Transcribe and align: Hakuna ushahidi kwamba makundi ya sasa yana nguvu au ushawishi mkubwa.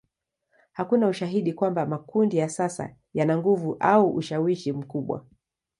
Hakuna 0.71 1.07
ushahidi 1.07 1.53
kwamba 1.53 1.85
makundi 1.85 2.37
ya 2.37 2.49
sasa 2.49 2.95
yana 3.13 3.37
nguvu 3.37 3.77
au 3.79 4.15
ushawishi 4.15 4.71
mkubwa. 4.71 5.25